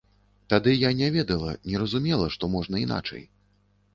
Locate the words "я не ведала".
0.77-1.51